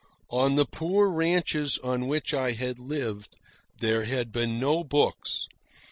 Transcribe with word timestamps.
On 0.31 0.55
the 0.55 0.65
poor 0.65 1.11
ranches 1.11 1.77
on 1.83 2.07
which 2.07 2.33
I 2.33 2.53
had 2.53 2.79
lived 2.79 3.35
there 3.77 4.05
had 4.05 4.31
been 4.31 4.59
no 4.59 4.83
books. 4.83 5.45